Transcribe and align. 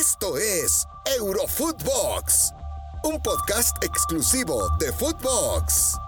Esto 0.00 0.38
es 0.38 0.86
Eurofootbox, 1.18 2.54
un 3.04 3.22
podcast 3.22 3.84
exclusivo 3.84 4.70
de 4.78 4.90
Footbox. 4.94 5.98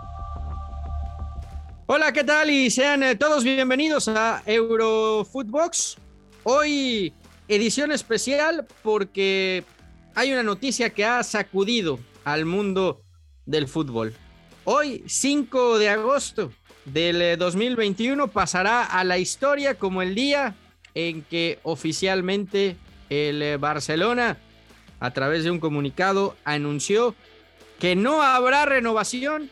Hola, 1.84 2.10
¿qué 2.10 2.24
tal? 2.24 2.48
Y 2.48 2.70
sean 2.70 3.02
eh, 3.02 3.16
todos 3.16 3.44
bienvenidos 3.44 4.08
a 4.08 4.42
Eurofootbox. 4.46 5.98
Hoy 6.44 7.12
edición 7.48 7.92
especial 7.92 8.66
porque 8.82 9.62
hay 10.14 10.32
una 10.32 10.42
noticia 10.42 10.88
que 10.88 11.04
ha 11.04 11.22
sacudido 11.22 11.98
al 12.24 12.46
mundo 12.46 13.02
del 13.44 13.68
fútbol. 13.68 14.14
Hoy, 14.64 15.04
5 15.06 15.78
de 15.78 15.90
agosto 15.90 16.50
del 16.86 17.38
2021, 17.38 18.24
eh, 18.24 18.28
pasará 18.32 18.84
a 18.84 19.04
la 19.04 19.18
historia 19.18 19.78
como 19.78 20.00
el 20.00 20.14
día 20.14 20.56
en 20.94 21.20
que 21.24 21.58
oficialmente 21.62 22.78
el 23.12 23.42
eh, 23.42 23.56
Barcelona, 23.56 24.38
a 25.00 25.10
través 25.10 25.44
de 25.44 25.50
un 25.50 25.60
comunicado, 25.60 26.36
anunció 26.44 27.14
que 27.78 27.96
no 27.96 28.22
habrá 28.22 28.64
renovación 28.64 29.50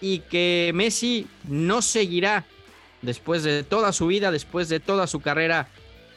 y 0.00 0.20
que 0.20 0.70
Messi 0.74 1.26
no 1.48 1.82
seguirá 1.82 2.44
después 3.02 3.42
de 3.42 3.62
toda 3.62 3.92
su 3.92 4.06
vida, 4.06 4.30
después 4.30 4.68
de 4.68 4.80
toda 4.80 5.06
su 5.06 5.20
carrera 5.20 5.68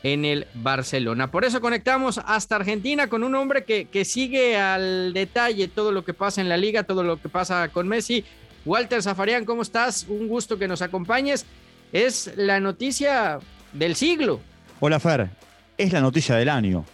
en 0.03 0.25
el 0.25 0.47
Barcelona. 0.53 1.31
Por 1.31 1.45
eso 1.45 1.61
conectamos 1.61 2.19
hasta 2.25 2.57
Argentina 2.57 3.07
con 3.07 3.23
un 3.23 3.35
hombre 3.35 3.63
que, 3.63 4.05
sigue 4.05 4.57
al 4.57 5.13
detalle 5.13 5.69
todo 5.69 5.91
lo 5.91 6.03
que 6.03 6.13
pasa 6.13 6.41
en 6.41 6.49
la 6.49 6.57
liga, 6.57 6.83
todo 6.83 7.03
lo 7.03 7.21
que 7.21 7.29
pasa 7.29 7.69
con 7.69 7.87
Messi. 7.87 8.25
Walter 8.65 9.01
Zafarian, 9.01 9.45
¿cómo 9.45 9.61
estás? 9.61 10.05
Un 10.07 10.27
gusto 10.27 10.57
que 10.57 10.67
nos 10.67 10.81
acompañes. 10.81 11.45
Es 11.93 12.33
la 12.35 12.59
noticia 12.59 13.39
del 13.71 13.95
siglo. 13.95 14.41
Hola 14.79 14.99
Fer, 14.99 15.29
es 15.77 15.93
la 15.93 16.01
noticia 16.01 16.35
del 16.35 16.49
año. 16.49 16.85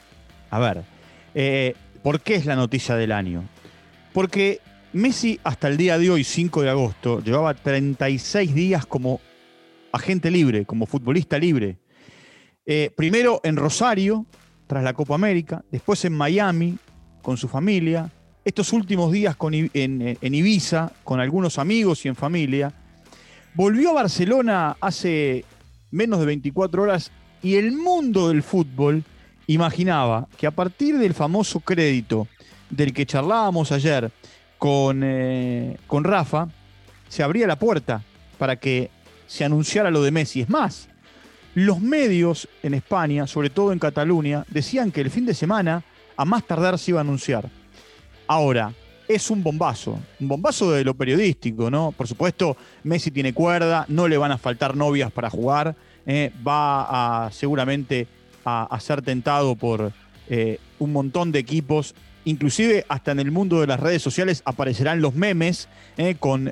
A 0.50 0.60
ver, 0.60 0.84
eh, 1.34 1.76
¿por 2.04 2.22
qué 2.22 2.36
es 2.36 2.46
la 2.46 2.56
noticia 2.56 2.96
del 2.96 3.12
año? 3.12 3.44
Porque 4.14 4.62
Messi 4.94 5.40
hasta 5.44 5.67
el 5.67 5.78
día 5.78 5.98
de 5.98 6.09
hoy, 6.09 6.23
5 6.23 6.62
de 6.62 6.70
agosto, 6.70 7.22
llevaba 7.22 7.53
36 7.53 8.53
días 8.53 8.86
como 8.86 9.22
agente 9.92 10.31
libre, 10.31 10.66
como 10.66 10.86
futbolista 10.86 11.38
libre. 11.38 11.78
Eh, 12.66 12.92
primero 12.95 13.42
en 13.44 13.56
Rosario, 13.56 14.26
tras 14.68 14.84
la 14.84 14.94
Copa 14.94 15.16
América, 15.16 15.64
después 15.72 16.03
en 16.06 16.14
Miami, 16.14 16.78
con 17.22 17.38
su 17.38 17.48
familia, 17.48 18.12
estos 18.46 18.73
últimos 18.73 19.12
días 19.12 19.36
en, 19.73 20.18
en 20.22 20.36
Ibiza, 20.36 20.92
con 21.03 21.20
algunos 21.20 21.59
amigos 21.59 22.06
y 22.06 22.08
en 22.08 22.16
familia. 22.16 22.73
Volvió 23.53 23.92
a 23.92 23.94
Barcelona 23.94 24.78
hace 24.80 25.46
menos 25.92 26.20
de 26.20 26.25
24 26.25 26.84
horas 26.84 27.12
y 27.42 27.56
el 27.56 27.72
mundo 27.72 28.30
del 28.30 28.44
fútbol 28.44 29.04
imaginaba 29.48 30.28
que 30.38 30.48
a 30.48 30.52
partir 30.52 30.98
del 30.98 31.14
famoso 31.14 31.59
crédito 31.59 32.28
del 32.70 32.94
que 32.94 33.06
charlábamos 33.06 33.72
ayer 33.72 34.12
con, 34.58 35.02
eh, 35.04 35.78
con 35.88 36.04
Rafa, 36.04 36.50
se 37.08 37.23
abría 37.23 37.48
la 37.48 37.58
puerta 37.58 38.04
para 38.38 38.58
que 38.58 38.92
se 39.26 39.46
anunciara 39.46 39.90
lo 39.90 40.04
de 40.04 40.12
Messi. 40.12 40.42
Es 40.42 40.50
más, 40.50 40.90
los 41.56 41.80
medios 41.80 42.48
en 42.62 42.73
España, 42.73 43.26
sobre 43.26 43.50
todo 43.50 43.72
en 43.72 43.80
Cataluña, 43.80 44.46
decían 44.50 44.92
que 44.92 45.02
el 45.02 45.09
fin 45.09 45.26
de 45.26 45.34
semana 45.34 45.84
a 46.16 46.26
más 46.26 46.46
tardar 46.46 46.78
se 46.78 46.92
iba 46.92 47.00
a 47.00 47.02
anunciar. 47.02 47.50
Ahora, 48.28 48.74
es 49.08 49.31
un 49.31 49.42
bombazo, 49.42 49.98
un 50.20 50.28
bombazo 50.28 50.72
de 50.72 50.84
lo 50.84 50.94
periodístico, 50.94 51.72
¿no? 51.72 51.92
Por 51.92 52.08
supuesto, 52.08 52.56
Messi 52.84 53.09
tiene 53.09 53.34
cuerda, 53.34 53.86
no 53.88 54.08
le 54.08 54.18
van 54.18 54.31
a 54.31 54.38
faltar 54.38 54.76
novias 54.76 55.12
para 55.12 55.31
jugar, 55.31 55.76
eh, 56.12 56.32
va 56.46 57.26
a 57.28 57.32
seguramente 57.32 58.08
a, 58.44 58.80
ser 58.80 59.04
tentado 59.04 59.56
por 59.56 59.94
eh, 60.28 60.58
un 60.80 60.92
montón 60.92 61.32
de 61.32 61.38
equipos. 61.38 61.94
Inclusive 62.26 62.84
hasta 62.90 63.12
en 63.12 63.20
el 63.20 63.30
mundo 63.30 63.62
de 63.62 63.68
las 63.68 63.80
redes 63.80 64.02
sociales 64.02 64.42
aparecerán 64.44 65.02
los 65.02 65.14
memes 65.14 65.70
eh, 65.98 66.16
con 66.20 66.52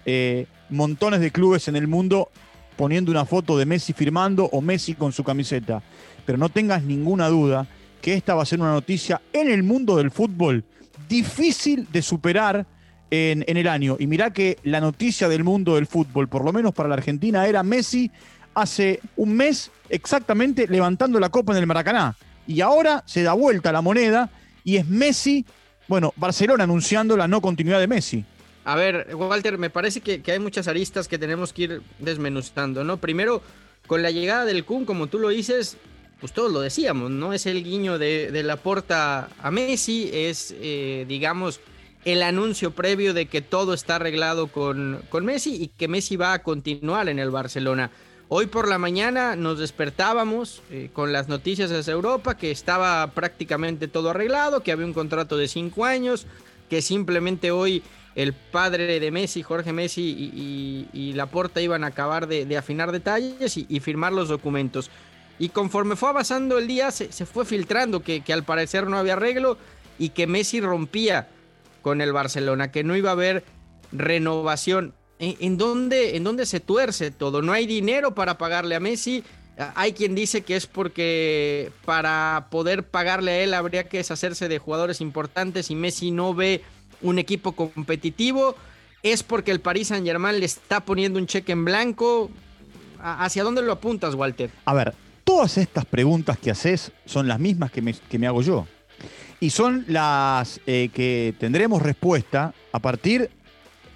montones 0.69 1.21
de 1.21 1.31
clubes 1.31 1.67
en 1.67 1.75
el 1.75 1.87
mundo 1.87 2.29
poniendo 2.75 3.09
una 3.09 3.25
foto 3.25 3.57
de 3.57 3.65
Messi 3.65 3.93
firmando 3.93 4.45
o 4.45 4.61
Messi 4.61 4.93
con 4.93 5.11
su 5.11 5.23
camiseta. 5.23 5.81
Pero 6.23 6.37
no 6.37 6.49
tengas 6.49 6.83
ninguna 6.83 7.27
duda 7.27 7.65
que 7.99 8.13
esta 8.13 8.35
va 8.35 8.43
a 8.43 8.45
ser 8.45 8.61
una 8.61 8.73
noticia 8.73 9.23
en 9.33 9.49
el 9.49 9.63
mundo 9.63 9.97
del 9.97 10.11
fútbol 10.11 10.65
difícil 11.09 11.87
de 11.91 12.03
superar 12.03 12.67
en, 13.09 13.43
en, 13.47 13.57
el 13.57 13.67
año. 13.67 13.97
Y 13.99 14.05
mirá 14.05 14.31
que 14.31 14.59
la 14.61 14.81
noticia 14.81 15.27
del 15.27 15.43
mundo 15.43 15.75
del 15.75 15.87
fútbol, 15.87 16.27
por 16.27 16.45
lo 16.45 16.53
menos 16.53 16.75
para 16.75 16.89
la 16.89 16.95
Argentina, 16.95 17.47
era 17.47 17.63
Messi 17.63 18.11
hace 18.57 18.99
un 19.15 19.35
mes 19.35 19.69
exactamente 19.87 20.67
levantando 20.67 21.19
la 21.19 21.29
copa 21.29 21.53
en 21.53 21.59
el 21.59 21.67
Maracaná. 21.67 22.15
Y 22.47 22.61
ahora 22.61 23.03
se 23.05 23.21
da 23.21 23.33
vuelta 23.33 23.71
la 23.71 23.81
moneda 23.81 24.31
y 24.63 24.77
es 24.77 24.87
Messi, 24.87 25.45
bueno, 25.87 26.11
Barcelona 26.15 26.63
anunciando 26.63 27.15
la 27.15 27.27
no 27.27 27.39
continuidad 27.39 27.79
de 27.79 27.87
Messi. 27.87 28.25
A 28.65 28.75
ver, 28.75 29.15
Walter, 29.15 29.59
me 29.59 29.69
parece 29.69 30.01
que, 30.01 30.21
hay 30.31 30.39
muchas 30.39 30.67
aristas 30.67 31.07
que 31.07 31.19
tenemos 31.19 31.53
que 31.53 31.61
ir 31.61 31.81
desmenuzando, 31.99 32.83
¿no? 32.83 32.97
Primero, 32.97 33.43
con 33.85 34.01
la 34.01 34.09
llegada 34.09 34.43
del 34.43 34.65
Kun, 34.65 34.85
como 34.85 35.05
tú 35.05 35.19
lo 35.19 35.29
dices, 35.29 35.77
pues 36.19 36.33
todos 36.33 36.51
lo 36.51 36.59
decíamos, 36.59 37.11
¿no? 37.11 37.33
Es 37.33 37.45
el 37.45 37.63
guiño 37.63 37.99
de, 37.99 38.41
la 38.43 38.57
porta 38.57 39.29
a 39.39 39.51
Messi, 39.51 40.09
es, 40.11 40.53
eh, 40.59 41.05
digamos, 41.07 41.61
el 42.05 42.23
anuncio 42.23 42.71
previo 42.71 43.13
de 43.13 43.27
que 43.27 43.41
todo 43.41 43.75
está 43.75 43.97
arreglado 43.97 44.47
con, 44.47 45.01
con 45.09 45.25
Messi 45.25 45.55
y 45.55 45.67
que 45.67 45.87
Messi 45.87 46.15
va 46.15 46.33
a 46.33 46.43
continuar 46.43 47.07
en 47.07 47.19
el 47.19 47.29
Barcelona. 47.29 47.91
Hoy 48.29 48.47
por 48.47 48.67
la 48.67 48.77
mañana 48.77 49.37
nos 49.37 49.57
despertábamos 49.57 50.61
eh, 50.69 50.89
con 50.91 51.13
las 51.13 51.29
noticias 51.29 51.69
desde 51.69 51.93
Europa 51.93 52.35
que 52.35 52.51
estaba 52.51 53.07
prácticamente 53.11 53.87
todo 53.87 54.09
arreglado, 54.09 54.63
que 54.63 54.73
había 54.73 54.85
un 54.85 54.93
contrato 54.93 55.37
de 55.37 55.47
cinco 55.47 55.85
años, 55.85 56.27
que 56.69 56.81
simplemente 56.81 57.51
hoy 57.51 57.83
el 58.15 58.33
padre 58.33 58.99
de 58.99 59.11
Messi, 59.11 59.43
Jorge 59.43 59.71
Messi 59.71 60.01
y, 60.01 60.89
y, 60.91 61.13
Laporta 61.13 61.61
iban 61.61 61.85
a 61.85 61.87
acabar 61.87 62.27
de, 62.27 62.57
afinar 62.57 62.91
detalles 62.91 63.55
y, 63.55 63.79
firmar 63.79 64.11
los 64.11 64.27
documentos. 64.27 64.89
Y 65.39 65.49
conforme 65.49 65.95
fue 65.95 66.09
avanzando 66.09 66.57
el 66.57 66.67
día, 66.67 66.91
se, 66.91 67.25
fue 67.25 67.45
filtrando 67.45 68.01
que 68.01 68.33
al 68.33 68.43
parecer 68.43 68.87
no 68.87 68.97
había 68.97 69.13
arreglo 69.13 69.57
y 69.99 70.09
que 70.09 70.27
Messi 70.27 70.59
rompía 70.59 71.29
con 71.81 72.01
el 72.01 72.11
Barcelona, 72.11 72.71
que 72.71 72.83
no 72.83 72.97
iba 72.97 73.11
a 73.11 73.13
haber 73.13 73.45
renovación. 73.93 74.93
¿En, 75.19 75.57
dónde, 75.57 76.15
¿En 76.15 76.23
dónde 76.23 76.45
se 76.45 76.59
tuerce 76.59 77.09
todo? 77.09 77.41
No 77.41 77.51
hay 77.51 77.65
dinero 77.65 78.13
para 78.13 78.37
pagarle 78.37 78.75
a 78.75 78.79
Messi. 78.79 79.23
Hay 79.73 79.93
quien 79.93 80.13
dice 80.13 80.41
que 80.41 80.55
es 80.55 80.67
porque 80.67 81.71
para 81.85 82.47
poder 82.51 82.83
pagarle 82.83 83.31
a 83.31 83.39
él 83.39 83.53
habría 83.55 83.89
que 83.89 83.97
deshacerse 83.97 84.47
de 84.47 84.59
jugadores 84.59 85.01
importantes 85.01 85.71
y 85.71 85.75
Messi 85.75 86.11
no 86.11 86.35
ve 86.35 86.61
un 87.01 87.17
equipo 87.17 87.53
competitivo. 87.53 88.55
Es 89.01 89.23
porque 89.23 89.51
el 89.51 89.59
Paris 89.59 89.87
Saint 89.87 90.05
Germain 90.05 90.39
le 90.39 90.45
está 90.45 90.81
poniendo 90.81 91.17
un 91.17 91.25
cheque 91.25 91.51
en 91.53 91.65
blanco. 91.65 92.29
¿Hacia 92.99 93.43
dónde 93.43 93.63
lo 93.63 93.71
apuntas, 93.71 94.13
Walter? 94.13 94.51
A 94.65 94.73
ver, 94.73 94.93
todas 95.23 95.57
estas 95.57 95.85
preguntas 95.85 96.37
que 96.37 96.51
haces 96.51 96.91
son 97.05 97.27
las 97.27 97.39
mismas 97.39 97.71
que 97.71 97.81
me, 97.81 97.93
que 97.93 98.19
me 98.19 98.27
hago 98.27 98.43
yo. 98.43 98.67
Y 99.39 99.51
son 99.51 99.85
las 99.87 100.59
eh, 100.65 100.89
que 100.93 101.33
tendremos 101.39 101.81
respuesta 101.81 102.53
a 102.71 102.79
partir 102.79 103.29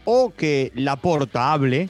o 0.06 0.34
que 0.36 0.72
Laporta 0.76 1.54
hable 1.54 1.90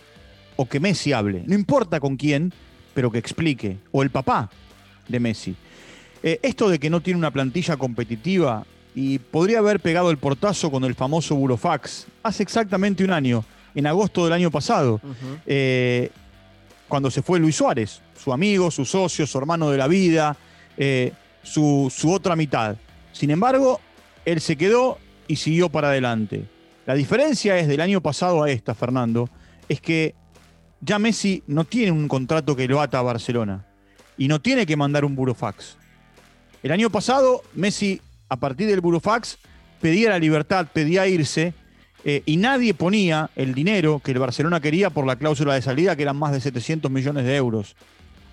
o 0.56 0.68
que 0.68 0.80
Messi 0.80 1.14
hable. 1.14 1.44
No 1.46 1.56
importa 1.56 2.00
con 2.00 2.18
quién, 2.18 2.54
pero 2.94 3.12
que 3.12 3.18
explique. 3.18 3.78
O 3.92 4.04
el 4.04 4.10
papá 4.10 4.50
de 5.08 5.20
Messi. 5.20 5.56
Eh, 6.24 6.40
esto 6.44 6.70
de 6.70 6.80
que 6.80 6.90
no 6.90 7.02
tiene 7.02 7.18
una 7.18 7.32
plantilla 7.32 7.78
competitiva 7.78 8.66
y 8.94 9.20
podría 9.20 9.60
haber 9.60 9.80
pegado 9.80 10.12
el 10.12 10.18
portazo 10.18 10.70
con 10.70 10.84
el 10.84 10.96
famoso 10.96 11.36
Burofax 11.36 12.08
hace 12.24 12.44
exactamente 12.44 13.04
un 13.04 13.12
año, 13.12 13.44
en 13.74 13.88
agosto 13.88 14.26
del 14.26 14.34
año 14.34 14.52
pasado, 14.52 15.00
eh, 15.46 16.12
cuando 16.88 17.10
se 17.10 17.22
fue 17.22 17.40
Luis 17.40 17.56
Suárez, 17.56 18.02
su 18.22 18.34
amigo, 18.34 18.70
su 18.70 18.84
socio, 18.86 19.26
su 19.26 19.38
hermano 19.38 19.72
de 19.72 19.78
la 19.78 19.88
vida, 19.88 20.36
eh, 20.78 21.14
su, 21.42 21.92
su 21.96 22.12
otra 22.12 22.36
mitad. 22.36 22.76
Sin 23.14 23.32
embargo, 23.32 23.80
él 24.26 24.42
se 24.42 24.58
quedó 24.58 24.98
y 25.28 25.38
siguió 25.38 25.70
para 25.70 25.90
adelante. 25.90 26.46
La 26.92 26.98
diferencia 26.98 27.58
es 27.58 27.70
del 27.70 27.80
año 27.80 28.02
pasado 28.02 28.44
a 28.44 28.52
esta, 28.52 28.76
Fernando, 28.76 29.30
es 29.70 29.80
que 29.80 30.14
ya 30.82 31.00
Messi 31.00 31.42
no 31.48 31.64
tiene 31.64 31.94
un 31.94 32.10
contrato 32.10 32.54
que 32.54 32.68
lo 32.68 32.82
ata 32.82 33.00
a 33.00 33.02
Barcelona 33.02 33.66
y 34.18 34.28
no 34.28 34.42
tiene 34.42 34.66
que 34.66 34.76
mandar 34.76 35.06
un 35.06 35.16
burofax. 35.16 35.78
El 36.62 36.74
año 36.74 36.90
pasado, 36.90 37.44
Messi, 37.54 38.02
a 38.28 38.36
partir 38.36 38.68
del 38.68 38.82
burofax, 38.82 39.38
pedía 39.80 40.10
la 40.10 40.20
libertad, 40.20 40.68
pedía 40.74 41.08
irse 41.08 41.54
eh, 42.04 42.24
y 42.26 42.36
nadie 42.36 42.74
ponía 42.74 43.30
el 43.38 43.54
dinero 43.54 44.02
que 44.04 44.12
el 44.12 44.20
Barcelona 44.20 44.60
quería 44.60 44.90
por 44.90 45.08
la 45.08 45.16
cláusula 45.16 45.54
de 45.54 45.62
salida, 45.62 45.96
que 45.96 46.02
eran 46.02 46.18
más 46.18 46.34
de 46.34 46.42
700 46.42 46.92
millones 46.92 47.24
de 47.24 47.38
euros. 47.38 47.78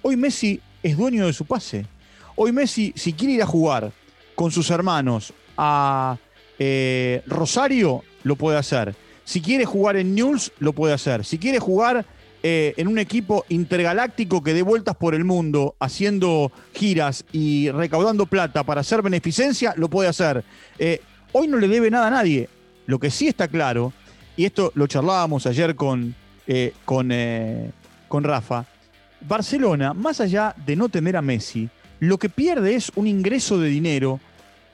Hoy 0.03 0.17
Messi 0.17 0.61
es 0.83 0.97
dueño 0.97 1.27
de 1.27 1.33
su 1.33 1.45
pase. 1.45 1.87
Hoy 2.35 2.51
Messi, 2.51 2.93
si 2.97 3.13
quiere 3.13 3.35
ir 3.35 3.43
a 3.43 3.47
jugar 3.47 3.93
con 4.35 4.51
sus 4.51 4.69
hermanos 4.71 5.33
a 5.57 6.19
eh, 6.59 7.23
Rosario, 7.29 8.03
lo 8.23 8.37
puede 8.37 8.59
hacer. 8.59 8.95
Si 9.25 9.41
quiere 9.41 9.65
jugar 9.65 9.97
en 9.97 10.15
News, 10.15 10.53
lo 10.59 10.73
puede 10.73 10.95
hacer. 10.95 11.25
Si 11.25 11.39
quiere 11.39 11.59
jugar 11.59 12.07
eh, 12.43 12.75
en 12.77 12.89
un 12.89 12.99
equipo 12.99 13.45
intergaláctico 13.49 14.43
que 14.43 14.55
dé 14.55 14.63
vueltas 14.63 14.97
por 14.97 15.15
el 15.15 15.25
mundo 15.25 15.75
haciendo 15.81 16.53
giras 16.73 17.25
y 17.33 17.71
recaudando 17.71 18.27
plata 18.27 18.65
para 18.65 18.81
hacer 18.81 19.03
beneficencia, 19.03 19.75
lo 19.77 19.89
puede 19.89 20.09
hacer. 20.09 20.45
Eh, 20.79 21.03
hoy 21.33 21.49
no 21.49 21.59
le 21.59 21.69
debe 21.69 21.91
nada 21.91 22.07
a 22.07 22.11
nadie. 22.11 22.49
Lo 22.87 22.99
que 22.99 23.11
sí 23.11 23.29
está 23.29 23.49
claro, 23.49 23.93
y 24.37 24.45
esto 24.45 24.73
lo 24.75 24.87
charlábamos 24.87 25.47
ayer 25.47 25.75
con, 25.75 26.15
eh, 26.47 26.73
con, 26.85 27.13
con 28.09 28.25
Rafa, 28.25 28.65
Barcelona, 29.21 29.93
más 29.93 30.21
allá 30.21 30.55
de 30.65 30.77
no 30.77 30.89
tener 30.89 31.17
a 31.17 31.23
Messi, 31.23 31.69
lo 32.01 32.19
que 32.19 32.29
pierde 32.29 32.75
es 32.77 32.93
un 32.95 33.07
ingreso 33.07 33.59
de 33.59 33.69
dinero, 33.69 34.21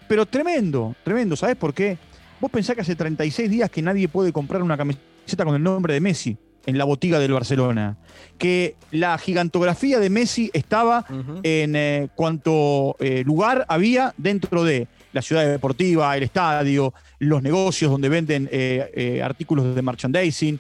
pero 0.06 0.26
tremendo, 0.26 0.94
tremendo. 1.02 1.35
¿Sabes 1.35 1.56
por 1.56 1.73
qué? 1.73 1.97
Vos 2.41 2.51
pensás 2.51 2.75
que 2.75 2.83
hace 2.83 2.97
36 2.97 3.51
días 3.51 3.71
que 3.71 3.83
nadie 3.83 4.09
puede 4.09 4.33
comprar 4.33 4.63
una 4.63 4.77
camiseta 4.77 5.45
con 5.45 5.55
el 5.55 5.63
nombre 5.63 5.95
de 5.95 6.01
Messi 6.01 6.37
en 6.67 6.79
la 6.79 6.85
botiga 6.85 7.19
del 7.19 7.33
Barcelona. 7.33 7.97
Que 8.39 8.77
la 8.91 9.17
gigantografía 9.19 9.99
de 9.99 10.11
Messi 10.11 10.51
estaba 10.53 11.05
en 11.43 11.77
eh, 11.77 12.09
cuanto 12.15 12.97
eh, 12.99 13.23
lugar 13.25 13.65
había 13.69 14.15
dentro 14.17 14.65
de 14.65 14.89
la 15.13 15.23
ciudad 15.23 15.47
deportiva, 15.47 16.17
el 16.17 16.25
estadio, 16.25 16.93
los 17.19 17.43
negocios 17.43 17.91
donde 17.91 18.09
venden 18.09 18.49
eh, 18.51 19.21
artículos 19.23 19.75
de 19.75 19.83
merchandising. 19.83 20.59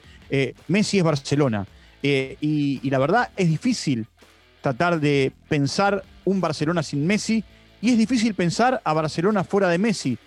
Messi 0.68 0.98
es 0.98 1.04
Barcelona. 1.04 1.66
Y, 2.02 2.80
y 2.82 2.90
la 2.90 2.98
verdad 2.98 3.30
es 3.36 3.48
difícil 3.48 4.06
tratar 4.60 5.00
de 5.00 5.32
pensar 5.48 6.04
un 6.24 6.40
Barcelona 6.40 6.82
sin 6.82 7.06
Messi 7.06 7.42
y 7.80 7.90
es 7.90 7.98
difícil 7.98 8.34
pensar 8.34 8.80
a 8.84 8.92
Barcelona 8.92 9.44
fuera 9.44 9.68
de 9.68 9.78
Messi 9.78 10.18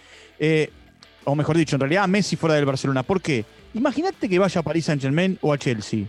o 1.28 1.36
mejor 1.36 1.58
dicho, 1.58 1.76
en 1.76 1.82
realidad 1.82 2.06
a 2.06 2.08
Messi 2.08 2.38
fuera 2.38 2.56
del 2.56 2.66
Barcelona. 2.66 3.04
¿Por 3.04 3.22
qué? 3.22 3.44
Imagínate 3.74 4.30
que 4.30 4.40
vaya 4.40 4.62
a 4.62 4.64
París 4.64 4.86
Saint 4.86 5.02
Germain 5.02 5.38
o 5.42 5.52
a 5.52 5.58
Chelsea. 5.58 6.06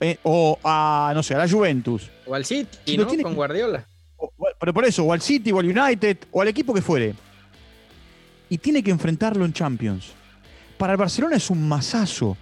Eh, 0.00 0.18
o 0.24 0.58
a, 0.64 1.12
no 1.14 1.22
sé, 1.22 1.36
a 1.36 1.38
la 1.38 1.48
Juventus. 1.48 2.10
O 2.26 2.34
al 2.34 2.44
City, 2.44 2.96
¿no? 2.96 3.06
Con 3.22 3.36
Guardiola. 3.36 3.86
pero 4.58 4.74
por 4.74 4.84
eso, 4.84 5.04
o 5.04 5.12
al 5.12 5.20
City, 5.20 5.52
o 5.52 5.60
al 5.60 5.66
United, 5.66 6.18
o 6.32 6.42
al 6.42 6.48
equipo 6.48 6.74
que 6.74 6.82
fuere. 6.82 7.14
Y 8.48 8.58
tiene 8.58 8.82
que 8.82 8.90
enfrentarlo 8.90 9.44
en 9.44 9.52
Champions. 9.52 10.10
Para 10.76 10.94
el 10.94 10.98
Barcelona 10.98 11.36
es 11.36 11.48
un 11.48 11.68
masazo. 11.68 12.36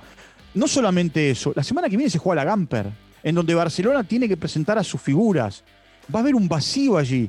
No 0.55 0.67
solamente 0.67 1.31
eso, 1.31 1.53
la 1.55 1.63
semana 1.63 1.91
que 1.91 1.97
viene 1.99 2.09
se 2.09 2.19
juega 2.19 2.43
la 2.43 2.51
Gamper, 2.51 2.87
en 3.23 3.35
donde 3.35 3.55
Barcelona 3.55 4.03
tiene 4.03 4.27
que 4.27 4.39
presentar 4.39 4.79
a 4.79 4.85
sus 4.85 5.03
figuras. 5.03 5.63
Va 6.13 6.21
a 6.21 6.23
haber 6.23 6.35
un 6.35 6.49
vacío 6.49 6.97
allí. 6.97 7.29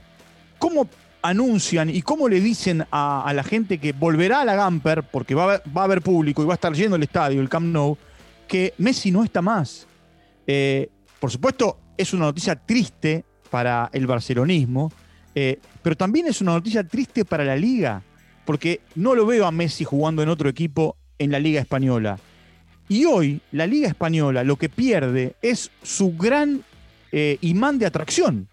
¿Cómo 0.57 0.87
anuncian 1.21 1.89
y 1.89 2.01
cómo 2.01 2.30
le 2.30 2.39
dicen 2.39 2.86
a, 2.92 3.31
la 3.33 3.44
gente 3.44 3.77
que 3.77 3.92
volverá 3.92 4.42
a 4.42 4.45
la 4.45 4.56
Gamper, 4.56 5.04
porque 5.04 5.36
va 5.36 5.56
a, 5.56 5.83
haber, 5.83 6.01
público 6.01 6.42
y 6.42 6.45
va 6.45 6.54
a 6.54 6.56
estar 6.56 6.74
lleno 6.74 6.95
el 6.95 7.04
estadio, 7.04 7.42
el 7.42 7.50
Camp 7.50 7.68
Nou, 7.68 7.98
que 8.48 8.74
Messi 8.77 9.12
no 9.12 9.24
está 9.24 9.42
más. 9.42 9.88
Eh, 10.48 10.89
por 11.19 11.31
supuesto, 11.31 11.80
es 11.98 12.13
una 12.13 12.25
noticia 12.25 12.56
triste 12.56 13.25
para 13.50 13.89
el 13.94 14.07
barcelonismo, 14.07 14.92
eh, 15.36 15.60
pero 15.81 15.95
también 15.95 16.27
es 16.27 16.42
una 16.42 16.54
noticia 16.54 16.83
triste 16.83 17.25
para 17.25 17.44
la 17.44 17.56
liga, 17.56 18.01
porque 18.45 18.81
no 18.95 19.15
lo 19.15 19.25
veo 19.25 19.45
a 19.45 19.51
Messi 19.51 19.83
jugando 19.83 20.24
en 20.24 20.30
otro 20.30 20.50
equipo 20.50 20.95
en 21.18 21.31
la 21.31 21.39
liga 21.39 21.62
española. 21.62 22.18
Y 22.88 23.06
hoy 23.06 23.42
la 23.51 23.68
liga 23.68 23.88
española 23.88 24.44
lo 24.44 24.56
que 24.56 24.69
pierde 24.69 25.36
es 25.42 25.69
su 25.83 26.15
gran 26.18 26.63
eh, 27.12 27.38
imán 27.42 27.77
de 27.77 27.86
atracción. 27.86 28.48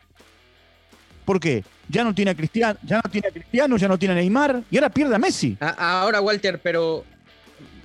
¿Por 1.24 1.40
qué? 1.40 1.64
Ya 1.88 2.02
no 2.02 2.14
tiene 2.14 2.32
a 2.32 2.34
Cristiano, 2.34 2.78
ya 2.82 2.96
no 2.96 3.10
tiene 3.10 3.28
a 3.28 3.30
Cristiano, 3.30 3.76
ya 3.76 3.88
no 3.88 3.98
tiene 3.98 4.14
a 4.14 4.16
Neymar 4.16 4.62
y 4.70 4.76
ahora 4.76 4.90
pierde 4.90 5.14
a 5.14 5.18
Messi. 5.18 5.56
ahora, 5.60 6.20
Walter, 6.20 6.60
pero 6.62 7.04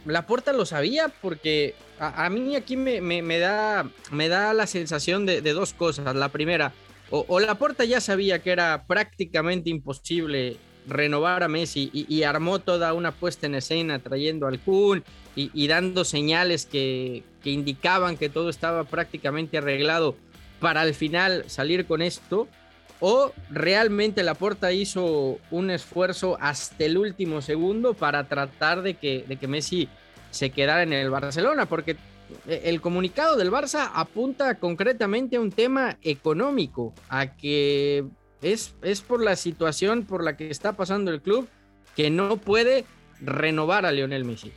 la 0.05 0.25
puerta 0.25 0.53
lo 0.53 0.65
sabía 0.65 1.09
porque 1.21 1.75
a, 1.99 2.29
mí 2.29 2.55
aquí 2.55 2.77
me, 2.77 3.39
da, 3.39 3.87
me 4.11 4.27
da 4.27 4.53
la 4.53 4.65
sensación 4.65 5.25
de, 5.25 5.41
dos 5.41 5.73
cosas. 5.73 6.15
La 6.15 6.29
primera, 6.29 6.73
o, 7.11 7.39
la 7.39 7.55
puerta 7.55 7.85
ya 7.85 8.01
sabía 8.01 8.39
que 8.39 8.51
era 8.51 8.85
prácticamente 8.87 9.69
imposible 9.69 10.57
renovar 10.87 11.43
a 11.43 11.47
Messi 11.47 11.91
y, 11.93 12.23
armó 12.23 12.57
toda 12.57 12.93
una 12.93 13.11
puesta 13.11 13.45
en 13.45 13.55
escena 13.55 13.99
trayendo 13.99 14.47
al 14.47 14.59
Kun 14.59 15.03
y, 15.35 15.67
dando 15.67 16.03
señales 16.05 16.65
que, 16.65 17.23
que 17.43 17.51
indicaban 17.51 18.17
que 18.17 18.29
todo 18.29 18.49
estaba 18.49 18.83
prácticamente 18.83 19.59
arreglado 19.59 20.15
para 20.59 20.81
al 20.81 20.93
final 20.95 21.43
salir 21.47 21.85
con 21.85 22.01
esto 22.01 22.47
o 23.01 23.33
realmente 23.49 24.23
Laporta 24.23 24.71
hizo 24.71 25.39
un 25.49 25.71
esfuerzo 25.71 26.37
hasta 26.39 26.85
el 26.85 26.97
último 26.97 27.41
segundo 27.41 27.95
para 27.95 28.27
tratar 28.27 28.83
de 28.83 28.93
que, 28.93 29.25
de 29.27 29.35
que 29.35 29.47
Messi 29.47 29.89
se 30.29 30.51
quedara 30.51 30.83
en 30.83 30.93
el 30.93 31.09
Barcelona, 31.09 31.65
porque 31.65 31.97
el 32.47 32.79
comunicado 32.79 33.35
del 33.35 33.51
Barça 33.51 33.91
apunta 33.93 34.55
concretamente 34.55 35.35
a 35.35 35.41
un 35.41 35.51
tema 35.51 35.97
económico, 36.03 36.93
a 37.09 37.35
que 37.35 38.05
es, 38.41 38.75
es 38.83 39.01
por 39.01 39.23
la 39.23 39.35
situación 39.35 40.05
por 40.05 40.23
la 40.23 40.37
que 40.37 40.49
está 40.49 40.73
pasando 40.73 41.11
el 41.11 41.21
club 41.21 41.49
que 41.95 42.09
no 42.11 42.37
puede 42.37 42.85
renovar 43.19 43.85
a 43.85 43.91
Lionel 43.91 44.25
Messi. 44.25 44.51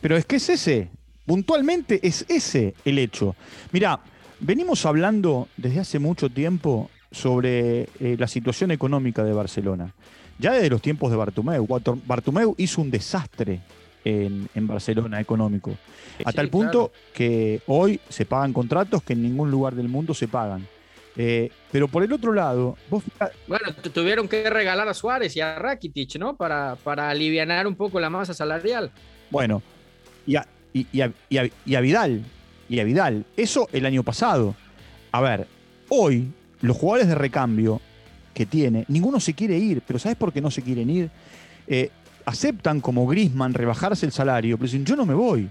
Pero 0.00 0.16
es 0.16 0.24
que 0.24 0.36
es 0.36 0.48
ese, 0.48 0.90
puntualmente 1.26 2.00
es 2.02 2.24
ese 2.28 2.74
el 2.86 2.98
hecho. 2.98 3.36
Mira, 3.70 4.00
venimos 4.40 4.86
hablando 4.86 5.48
desde 5.58 5.80
hace 5.80 5.98
mucho 5.98 6.30
tiempo 6.30 6.90
sobre 7.12 7.82
eh, 8.00 8.16
la 8.18 8.26
situación 8.26 8.70
económica 8.70 9.22
de 9.22 9.32
Barcelona. 9.32 9.94
Ya 10.38 10.52
desde 10.52 10.70
los 10.70 10.82
tiempos 10.82 11.10
de 11.10 11.16
Bartomeu. 11.16 11.66
Bartomeu 12.04 12.54
hizo 12.58 12.80
un 12.80 12.90
desastre 12.90 13.60
en, 14.04 14.48
Barcelona 14.66 15.20
económico. 15.20 15.76
a 16.24 16.32
tal 16.32 16.48
punto 16.48 16.92
que 17.14 17.60
hoy 17.66 18.00
se 18.08 18.24
pagan 18.24 18.52
contratos 18.52 19.02
que 19.02 19.12
en 19.12 19.22
ningún 19.22 19.50
lugar 19.50 19.74
del 19.74 19.88
mundo 19.88 20.14
se 20.14 20.26
pagan. 20.26 20.66
Eh, 21.14 21.50
pero 21.70 21.88
por 21.88 22.02
el 22.02 22.12
otro 22.12 22.32
lado, 22.32 22.76
vos 22.88 23.04
Bueno, 23.46 23.72
tuvieron 23.92 24.28
que 24.28 24.48
regalar 24.48 24.88
a 24.88 24.94
Suárez 24.94 25.36
y 25.36 25.40
a 25.40 25.58
Rakitic, 25.58 26.16
¿no? 26.18 26.36
Para, 26.36 26.76
para 26.76 27.10
aliviar 27.10 27.66
un 27.66 27.76
poco 27.76 28.00
la 28.00 28.08
masa 28.08 28.32
salarial. 28.32 28.90
Bueno, 29.30 29.62
y 30.26 30.36
a, 30.36 30.46
y, 30.72 31.00
a, 31.02 31.12
y 31.28 31.74
a 31.74 31.80
Vidal. 31.80 32.24
Y 32.68 32.80
a 32.80 32.84
Vidal. 32.84 33.26
Eso 33.36 33.68
el 33.72 33.84
año 33.84 34.02
pasado. 34.02 34.54
A 35.12 35.20
ver, 35.20 35.46
hoy 35.90 36.32
los 36.62 36.76
jugadores 36.76 37.08
de 37.08 37.14
recambio 37.14 37.80
que 38.32 38.46
tiene, 38.46 38.84
ninguno 38.88 39.20
se 39.20 39.34
quiere 39.34 39.58
ir, 39.58 39.82
pero 39.86 39.98
¿sabes 39.98 40.16
por 40.16 40.32
qué 40.32 40.40
no 40.40 40.50
se 40.50 40.62
quieren 40.62 40.88
ir? 40.88 41.10
Eh, 41.66 41.90
aceptan 42.24 42.80
como 42.80 43.06
Grisman 43.06 43.52
rebajarse 43.52 44.06
el 44.06 44.12
salario, 44.12 44.56
pero 44.56 44.66
dicen, 44.66 44.84
yo 44.84 44.96
no 44.96 45.04
me 45.04 45.14
voy. 45.14 45.50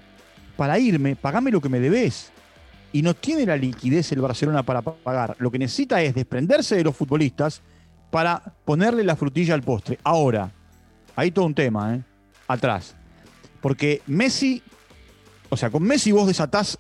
Para 0.58 0.80
irme, 0.80 1.16
pagame 1.16 1.52
lo 1.52 1.62
que 1.62 1.70
me 1.70 1.80
debes. 1.80 2.32
Y 2.94 3.02
no 3.02 3.14
tiene 3.14 3.46
la 3.46 3.56
liquidez 3.56 4.12
el 4.12 4.22
Barcelona 4.22 4.64
para 4.64 4.82
pagar. 4.82 5.36
Lo 5.40 5.52
que 5.52 5.60
necesita 5.60 6.02
es 6.02 6.14
desprenderse 6.14 6.76
de 6.76 6.84
los 6.84 6.96
futbolistas 6.96 7.62
para 8.10 8.42
ponerle 8.66 9.04
la 9.04 9.16
frutilla 9.16 9.54
al 9.54 9.64
postre. 9.64 9.98
Ahora, 10.04 10.52
hay 11.16 11.32
todo 11.32 11.46
un 11.46 11.54
tema, 11.54 11.96
¿eh? 11.96 12.02
Atrás. 12.48 12.96
Porque 13.62 14.02
Messi, 14.08 14.62
o 15.50 15.56
sea, 15.56 15.70
con 15.70 15.84
Messi 15.84 16.12
vos 16.12 16.28
desatás 16.28 16.78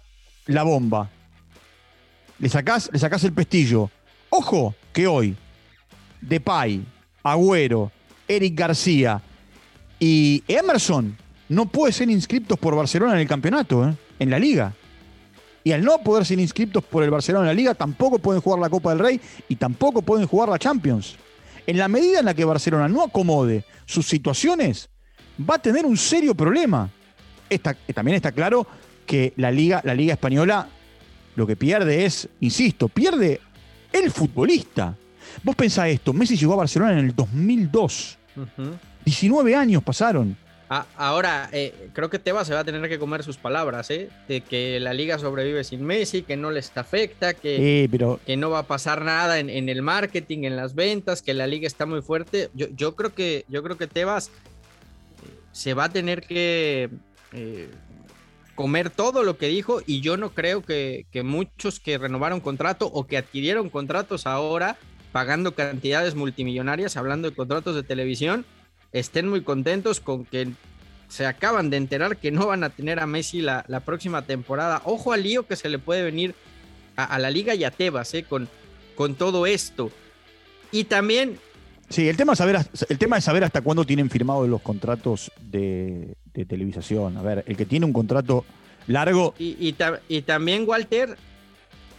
la 0.47 0.63
bomba. 0.63 1.09
Le 2.39 2.49
sacás, 2.49 2.89
le 2.91 2.99
sacás 2.99 3.23
el 3.23 3.33
pestillo 3.33 3.89
Ojo 4.33 4.73
que 4.93 5.07
hoy 5.07 5.35
Depay, 6.21 6.85
Agüero, 7.21 7.91
Eric 8.29 8.57
García 8.57 9.21
y 9.99 10.41
Emerson 10.47 11.17
no 11.49 11.65
pueden 11.65 11.93
ser 11.93 12.09
inscriptos 12.09 12.57
por 12.57 12.73
Barcelona 12.73 13.13
en 13.15 13.19
el 13.19 13.27
campeonato, 13.27 13.89
¿eh? 13.89 13.93
en 14.19 14.29
la 14.29 14.39
liga. 14.39 14.73
Y 15.65 15.73
al 15.73 15.83
no 15.83 15.97
poder 15.97 16.25
ser 16.25 16.39
inscriptos 16.39 16.81
por 16.81 17.03
el 17.03 17.09
Barcelona 17.09 17.43
en 17.43 17.47
la 17.47 17.53
liga, 17.53 17.75
tampoco 17.75 18.19
pueden 18.19 18.41
jugar 18.41 18.59
la 18.61 18.69
Copa 18.69 18.91
del 18.91 18.99
Rey 18.99 19.21
y 19.49 19.57
tampoco 19.57 20.01
pueden 20.01 20.25
jugar 20.27 20.47
la 20.47 20.57
Champions. 20.57 21.17
En 21.67 21.77
la 21.77 21.89
medida 21.89 22.19
en 22.19 22.25
la 22.25 22.33
que 22.33 22.45
Barcelona 22.45 22.87
no 22.87 23.03
acomode 23.03 23.65
sus 23.85 24.07
situaciones, 24.07 24.89
va 25.37 25.55
a 25.55 25.61
tener 25.61 25.85
un 25.85 25.97
serio 25.97 26.35
problema. 26.35 26.89
también 27.93 28.15
está 28.15 28.31
claro 28.31 28.65
que 29.05 29.33
la 29.35 29.51
liga, 29.51 29.81
la 29.83 29.93
liga 29.93 30.13
española 30.13 30.69
lo 31.35 31.45
que 31.45 31.57
pierde 31.57 32.05
es, 32.05 32.29
insisto, 32.39 32.87
pierde 32.87 33.41
el 33.91 34.11
futbolista. 34.11 34.95
Vos 35.43 35.55
pensás 35.55 35.89
esto, 35.89 36.13
Messi 36.13 36.35
llegó 36.35 36.53
a 36.53 36.57
Barcelona 36.57 36.93
en 36.93 37.05
el 37.05 37.15
2002. 37.15 38.17
19 39.05 39.55
años 39.55 39.83
pasaron. 39.83 40.37
Ah, 40.73 40.85
ahora, 40.95 41.49
eh, 41.51 41.89
creo 41.91 42.09
que 42.09 42.17
Tebas 42.17 42.47
se 42.47 42.53
va 42.53 42.61
a 42.61 42.63
tener 42.63 42.87
que 42.87 42.97
comer 42.97 43.23
sus 43.23 43.35
palabras, 43.35 43.89
¿eh? 43.91 44.09
De 44.29 44.39
que 44.39 44.79
la 44.79 44.93
liga 44.93 45.19
sobrevive 45.19 45.65
sin 45.65 45.83
Messi, 45.83 46.21
que 46.21 46.37
no 46.37 46.49
les 46.49 46.71
afecta, 46.77 47.33
que, 47.33 47.89
que 48.25 48.37
no 48.37 48.49
va 48.49 48.59
a 48.59 48.63
pasar 48.63 49.03
nada 49.03 49.39
en, 49.39 49.49
el 49.67 49.81
marketing, 49.81 50.43
en 50.45 50.55
las 50.55 50.73
ventas, 50.73 51.21
que 51.21 51.33
la 51.33 51.45
liga 51.45 51.67
está 51.67 51.85
muy 51.85 52.01
fuerte. 52.01 52.49
Yo, 52.53 52.67
yo 52.69 52.95
creo 52.95 53.13
que 53.13 53.43
yo 53.49 53.63
creo 53.63 53.77
que 53.77 53.87
Tebas 53.87 54.29
eh, 54.29 54.31
se 55.51 55.73
va 55.73 55.85
a 55.85 55.89
tener 55.89 56.21
que 56.21 56.89
eh, 57.33 57.69
comer 58.61 58.91
todo 58.91 59.23
lo 59.23 59.39
que 59.39 59.47
dijo 59.47 59.81
y 59.87 60.01
yo 60.01 60.17
no 60.17 60.35
creo 60.35 60.61
que, 60.61 61.07
muchos 61.23 61.79
que 61.79 61.97
renovaron 61.97 62.41
contrato 62.41 62.85
o 62.85 63.07
que 63.07 63.17
adquirieron 63.17 63.71
contratos 63.71 64.27
ahora 64.27 64.77
pagando 65.11 65.55
cantidades 65.55 66.13
multimillonarias, 66.13 66.95
hablando 66.95 67.27
de 67.27 67.35
contratos 67.35 67.73
de 67.73 67.81
televisión, 67.81 68.45
estén 68.91 69.27
muy 69.27 69.41
contentos 69.41 69.99
con 69.99 70.25
que 70.25 70.49
se 71.07 71.25
acaban 71.25 71.71
de 71.71 71.77
enterar 71.77 72.17
que 72.17 72.29
no 72.29 72.45
van 72.45 72.63
a 72.63 72.69
tener 72.69 72.99
a 72.99 73.07
Messi 73.07 73.41
la, 73.41 73.63
próxima 73.83 74.27
temporada. 74.27 74.83
Ojo 74.85 75.11
al 75.11 75.23
lío 75.23 75.47
que 75.47 75.55
se 75.55 75.67
le 75.67 75.79
puede 75.79 76.03
venir 76.03 76.35
a, 76.95 77.17
la 77.17 77.31
liga 77.31 77.55
y 77.55 77.63
a 77.63 77.71
Tebas 77.71 78.13
¿eh? 78.13 78.25
con, 78.29 78.47
con 78.95 79.15
todo 79.15 79.47
esto. 79.47 79.89
Y 80.71 80.83
también... 80.83 81.39
Sí, 81.91 82.07
el 82.07 82.17
tema, 82.17 82.33
es 82.33 82.37
saber, 82.37 82.57
el 82.89 82.97
tema 82.97 83.17
es 83.17 83.23
saber 83.23 83.43
hasta 83.43 83.61
cuándo 83.61 83.85
tienen 83.85 84.09
firmados 84.09 84.47
los 84.47 84.61
contratos 84.61 85.31
de, 85.41 86.15
televisación. 86.47 87.17
A 87.17 87.21
ver, 87.21 87.43
el 87.47 87.57
que 87.57 87.65
tiene 87.65 87.85
un 87.85 87.93
contrato 87.93 88.45
largo... 88.87 89.35
Y, 89.37 89.75
y, 90.09 90.21
también 90.21 90.63
Walter, 90.67 91.17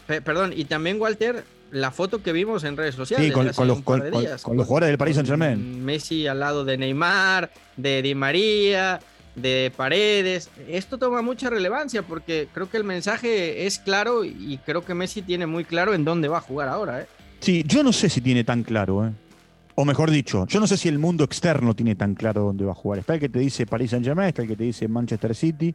perdón, 0.06 0.52
y 0.56 0.64
también 0.64 1.00
Walter, 1.00 1.44
la 1.70 1.90
foto 1.90 2.22
que 2.22 2.32
vimos 2.32 2.64
en 2.64 2.76
redes 2.76 2.94
sociales. 2.94 3.26
Sí, 3.26 3.32
con, 3.32 3.46
los, 3.46 3.56
con, 3.56 3.66
los, 3.66 4.42
jugadores 4.42 4.88
del 4.88 4.98
Paris 4.98 5.16
Saint 5.16 5.28
Germain. 5.28 5.84
Messi 5.84 6.26
al 6.26 6.40
lado 6.40 6.64
de 6.64 6.76
Neymar, 6.78 7.50
de 7.76 8.02
Di 8.02 8.14
María, 8.14 9.00
de 9.34 9.72
Paredes. 9.76 10.50
Esto 10.68 10.98
toma 10.98 11.22
mucha 11.22 11.50
relevancia 11.50 12.02
porque 12.02 12.48
creo 12.52 12.68
que 12.70 12.76
el 12.76 12.84
mensaje 12.84 13.66
es 13.66 13.78
claro 13.78 14.24
y 14.24 14.58
creo 14.64 14.84
que 14.84 14.94
Messi 14.94 15.22
tiene 15.22 15.46
muy 15.46 15.64
claro 15.64 15.94
en 15.94 16.04
dónde 16.04 16.28
va 16.28 16.38
a 16.38 16.42
jugar 16.42 16.68
ahora. 16.68 17.02
¿eh? 17.02 17.06
Sí, 17.40 17.64
yo 17.66 17.82
no 17.82 17.92
sé 17.92 18.08
si 18.08 18.20
tiene 18.20 18.44
tan 18.44 18.62
claro. 18.62 19.06
¿eh? 19.06 19.10
O 19.74 19.84
mejor 19.84 20.10
dicho, 20.10 20.46
yo 20.46 20.60
no 20.60 20.66
sé 20.66 20.76
si 20.76 20.88
el 20.88 20.98
mundo 20.98 21.24
externo 21.24 21.74
tiene 21.74 21.94
tan 21.94 22.14
claro 22.14 22.42
dónde 22.42 22.64
va 22.64 22.72
a 22.72 22.74
jugar. 22.74 23.00
Está 23.00 23.14
el 23.14 23.20
que 23.20 23.28
te 23.28 23.38
dice 23.38 23.66
Paris 23.66 23.90
Saint 23.90 24.04
Germain, 24.04 24.28
está 24.28 24.42
el 24.42 24.48
que 24.48 24.56
te 24.56 24.64
dice 24.64 24.86
Manchester 24.86 25.34
City, 25.34 25.74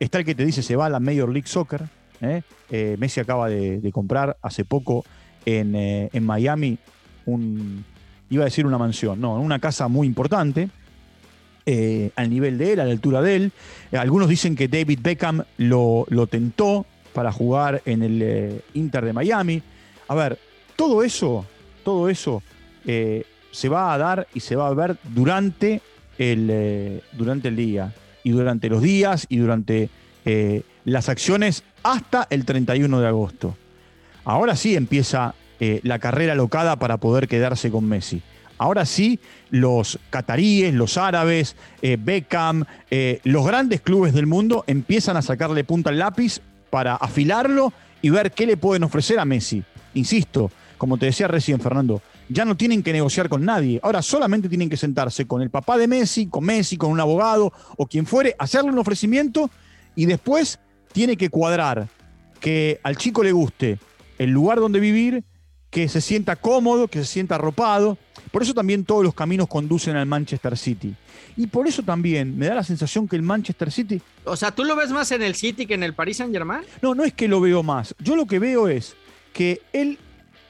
está 0.00 0.18
el 0.18 0.24
que 0.24 0.34
te 0.34 0.44
dice 0.44 0.62
se 0.62 0.74
va 0.74 0.86
a 0.86 0.90
la 0.90 1.00
Major 1.00 1.28
League 1.28 1.46
Soccer. 1.46 1.84
¿eh? 2.20 2.42
Eh, 2.70 2.96
Messi 2.98 3.20
acaba 3.20 3.48
de, 3.48 3.88
comprar 3.92 4.36
hace 4.42 4.64
poco 4.64 5.04
en, 5.44 5.76
en 5.76 6.24
Miami 6.24 6.78
un, 7.24 7.84
iba 8.30 8.42
a 8.42 8.46
decir 8.46 8.66
una 8.66 8.78
mansión, 8.78 9.20
no, 9.20 9.34
una 9.34 9.58
casa 9.58 9.88
muy 9.88 10.06
importante 10.06 10.68
eh, 11.68 12.10
al 12.14 12.30
nivel 12.30 12.58
de 12.58 12.74
él, 12.74 12.80
a 12.80 12.84
la 12.84 12.92
altura 12.92 13.22
de 13.22 13.36
él. 13.36 13.52
Eh, 13.92 13.96
algunos 13.96 14.28
dicen 14.28 14.54
que 14.54 14.68
David 14.68 15.00
Beckham 15.02 15.42
lo, 15.58 16.06
tentó 16.30 16.86
para 17.12 17.32
jugar 17.32 17.82
en 17.84 18.02
el 18.02 18.22
eh, 18.22 18.60
Inter 18.74 19.04
de 19.04 19.12
Miami. 19.12 19.62
A 20.08 20.14
ver, 20.14 20.38
todo 20.76 21.02
eso, 21.02 21.44
todo 21.84 22.08
eso 22.08 22.42
se 23.56 23.68
va 23.68 23.92
a 23.94 23.98
dar 23.98 24.26
y 24.34 24.40
se 24.40 24.56
va 24.56 24.68
a 24.68 24.74
ver 24.74 24.96
durante 25.14 25.80
el, 26.18 27.02
durante 27.12 27.48
el 27.48 27.56
día, 27.56 27.94
y 28.22 28.30
durante 28.30 28.68
los 28.68 28.82
días, 28.82 29.26
y 29.28 29.38
durante 29.38 29.88
las 30.84 31.08
acciones 31.08 31.62
hasta 31.84 32.26
el 32.30 32.44
31 32.44 33.00
de 33.00 33.06
agosto. 33.06 33.56
Ahora 34.24 34.56
sí 34.56 34.74
empieza 34.74 35.34
la 35.60 35.98
carrera 36.00 36.34
locada 36.34 36.76
para 36.76 36.96
poder 36.96 37.28
quedarse 37.28 37.70
con 37.70 37.88
Messi. 37.88 38.22
Ahora 38.58 38.86
sí, 38.86 39.20
los 39.50 39.98
cataríes, 40.10 40.72
los 40.72 40.96
árabes, 40.96 41.56
eh, 41.82 41.98
Beckham, 42.00 42.64
eh, 42.90 43.20
los 43.24 43.46
grandes 43.46 43.82
clubes 43.82 44.14
del 44.14 44.26
mundo 44.26 44.64
empiezan 44.66 45.16
a 45.16 45.22
sacarle 45.22 45.64
punta 45.64 45.90
al 45.90 45.98
lápiz 45.98 46.40
para 46.70 46.96
afilarlo 46.96 47.72
y 48.00 48.10
ver 48.10 48.32
qué 48.32 48.46
le 48.46 48.56
pueden 48.56 48.84
ofrecer 48.84 49.18
a 49.18 49.24
Messi. 49.24 49.62
Insisto, 49.94 50.50
como 50.78 50.96
te 50.96 51.06
decía 51.06 51.28
recién, 51.28 51.60
Fernando, 51.60 52.00
ya 52.28 52.44
no 52.44 52.56
tienen 52.56 52.82
que 52.82 52.92
negociar 52.92 53.28
con 53.28 53.44
nadie. 53.44 53.80
Ahora 53.82 54.02
solamente 54.02 54.48
tienen 54.48 54.68
que 54.68 54.76
sentarse 54.76 55.26
con 55.26 55.42
el 55.42 55.50
papá 55.50 55.78
de 55.78 55.88
Messi, 55.88 56.26
con 56.26 56.44
Messi, 56.44 56.76
con 56.76 56.90
un 56.90 57.00
abogado 57.00 57.52
o 57.76 57.86
quien 57.86 58.06
fuere, 58.06 58.34
hacerle 58.38 58.70
un 58.70 58.78
ofrecimiento 58.78 59.50
y 59.94 60.06
después 60.06 60.58
tiene 60.92 61.16
que 61.16 61.28
cuadrar 61.28 61.88
que 62.40 62.80
al 62.82 62.96
chico 62.96 63.22
le 63.22 63.32
guste 63.32 63.78
el 64.18 64.30
lugar 64.30 64.60
donde 64.60 64.80
vivir, 64.80 65.24
que 65.70 65.88
se 65.88 66.00
sienta 66.00 66.36
cómodo, 66.36 66.88
que 66.88 67.00
se 67.00 67.06
sienta 67.06 67.34
arropado. 67.34 67.98
Por 68.30 68.42
eso 68.42 68.54
también 68.54 68.84
todos 68.84 69.04
los 69.04 69.14
caminos 69.14 69.46
conducen 69.48 69.96
al 69.96 70.06
Manchester 70.06 70.56
City. 70.56 70.94
Y 71.36 71.48
por 71.48 71.68
eso 71.68 71.82
también 71.82 72.36
me 72.38 72.46
da 72.46 72.54
la 72.54 72.64
sensación 72.64 73.06
que 73.06 73.16
el 73.16 73.22
Manchester 73.22 73.70
City... 73.70 74.00
O 74.24 74.36
sea, 74.36 74.52
¿tú 74.52 74.64
lo 74.64 74.74
ves 74.74 74.90
más 74.90 75.10
en 75.12 75.22
el 75.22 75.34
City 75.34 75.66
que 75.66 75.74
en 75.74 75.82
el 75.82 75.92
Paris 75.92 76.18
Saint 76.18 76.32
Germain? 76.32 76.62
No, 76.80 76.94
no 76.94 77.04
es 77.04 77.12
que 77.12 77.28
lo 77.28 77.40
veo 77.40 77.62
más. 77.62 77.94
Yo 77.98 78.16
lo 78.16 78.26
que 78.26 78.38
veo 78.38 78.68
es 78.68 78.96
que 79.32 79.60
él, 79.72 79.98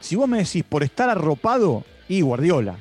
si 0.00 0.16
vos 0.16 0.28
me 0.28 0.38
decís 0.38 0.64
por 0.64 0.82
estar 0.82 1.08
arropado, 1.08 1.84
y 2.08 2.20
Guardiola, 2.20 2.76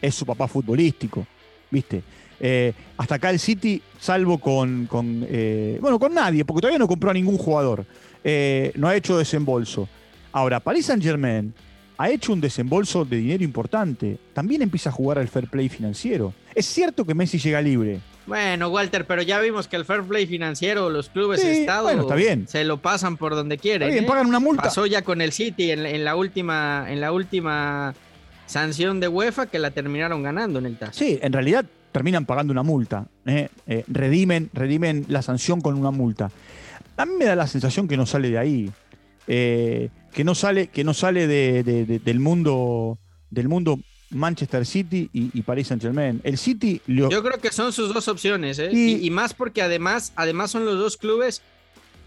es 0.00 0.14
su 0.14 0.24
papá 0.24 0.48
futbolístico, 0.48 1.26
¿viste? 1.70 2.02
Eh, 2.38 2.72
hasta 2.96 3.16
acá 3.16 3.30
el 3.30 3.38
City, 3.38 3.82
salvo 3.98 4.38
con, 4.38 4.88
eh, 5.28 5.78
bueno, 5.80 5.98
con 5.98 6.14
nadie, 6.14 6.44
porque 6.44 6.62
todavía 6.62 6.78
no 6.78 6.88
compró 6.88 7.10
a 7.10 7.14
ningún 7.14 7.36
jugador, 7.36 7.84
eh, 8.24 8.72
no 8.76 8.88
ha 8.88 8.96
hecho 8.96 9.18
desembolso. 9.18 9.88
Ahora, 10.32 10.60
Paris 10.60 10.86
Saint 10.86 11.02
Germain 11.02 11.52
ha 11.98 12.08
hecho 12.08 12.32
un 12.32 12.40
desembolso 12.40 13.04
de 13.04 13.18
dinero 13.18 13.44
importante. 13.44 14.18
También 14.32 14.62
empieza 14.62 14.88
a 14.88 14.92
jugar 14.92 15.18
al 15.18 15.28
fair 15.28 15.48
play 15.50 15.68
financiero. 15.68 16.32
Es 16.54 16.64
cierto 16.64 17.04
que 17.04 17.14
Messi 17.14 17.38
llega 17.38 17.60
libre. 17.60 18.00
Bueno, 18.26 18.68
Walter, 18.68 19.06
pero 19.06 19.22
ya 19.22 19.40
vimos 19.40 19.66
que 19.66 19.76
el 19.76 19.84
fair 19.84 20.02
play 20.02 20.26
financiero, 20.26 20.90
los 20.90 21.08
clubes 21.08 21.42
de 21.42 21.60
Estado, 21.60 21.90
está 21.90 22.14
bien. 22.14 22.46
se 22.46 22.64
lo 22.64 22.78
pasan 22.78 23.16
por 23.16 23.34
donde 23.34 23.58
quieren. 23.58 23.88
Está 23.88 24.02
¿eh? 24.02 24.06
pagan 24.06 24.26
una 24.26 24.38
multa. 24.38 24.64
Pasó 24.64 24.86
ya 24.86 25.02
con 25.02 25.20
el 25.20 25.32
City 25.32 25.70
en, 25.70 26.04
la 26.04 26.16
última, 26.16 26.86
en 26.88 27.00
la 27.00 27.12
última 27.12 27.94
sanción 28.46 29.00
de 29.00 29.08
UEFA 29.08 29.46
que 29.46 29.58
la 29.58 29.70
terminaron 29.70 30.22
ganando 30.22 30.58
en 30.58 30.66
el 30.66 30.76
TAS. 30.76 30.96
Sí, 30.96 31.18
en 31.22 31.32
realidad 31.32 31.64
terminan 31.92 32.26
pagando 32.26 32.52
una 32.52 32.62
multa. 32.62 33.06
¿eh? 33.26 33.48
Eh, 33.66 33.84
redimen, 33.88 34.50
redimen 34.52 35.06
la 35.08 35.22
sanción 35.22 35.60
con 35.60 35.74
una 35.74 35.90
multa. 35.90 36.30
A 36.96 37.06
mí 37.06 37.14
me 37.18 37.24
da 37.24 37.34
la 37.34 37.46
sensación 37.46 37.88
que 37.88 37.96
no 37.96 38.06
sale 38.06 38.30
de 38.30 38.38
ahí 38.38 38.70
que 40.12 40.24
no 40.24 40.34
sale, 40.34 40.68
que 40.68 40.84
no 40.84 40.94
sale 40.94 41.26
del 41.28 42.20
mundo 42.20 42.98
del 43.30 43.48
mundo 43.48 43.78
Manchester 44.10 44.66
City 44.66 45.08
y, 45.12 45.42
Paris 45.42 45.68
Saint 45.68 45.82
Germain. 45.82 46.20
El 46.24 46.38
City 46.38 46.80
Yo 46.86 47.22
creo 47.22 47.38
que 47.38 47.52
son 47.52 47.72
sus 47.72 47.92
dos 47.92 48.08
opciones, 48.08 48.58
¿eh? 48.58 48.70
y, 48.72 49.10
más 49.10 49.34
porque 49.34 49.62
además, 49.62 50.12
además 50.16 50.50
son 50.50 50.64
los 50.64 50.78
dos 50.78 50.96
clubes 50.96 51.42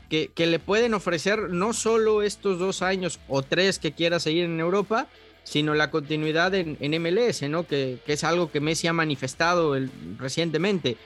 que, 0.10 0.32
le 0.38 0.60
pueden 0.60 0.94
ofrecer 0.94 1.50
no 1.50 1.74
solo 1.74 2.22
estos 2.22 2.60
dos 2.60 2.82
años 2.82 3.20
o 3.28 3.42
tres 3.42 3.80
que 3.80 3.94
quiera 3.94 4.20
seguir 4.20 4.46
en 4.46 4.60
Europa, 4.60 5.08
sino 5.44 5.74
la 5.74 5.90
continuidad 5.90 6.54
en, 6.54 6.78
MLS, 6.80 7.44
¿no? 7.50 7.66
Que, 7.66 8.00
es 8.06 8.24
algo 8.24 8.52
que 8.52 8.60
Messi 8.60 8.88
ha 8.88 8.94
manifestado 8.94 9.76
recientemente. 10.18 10.98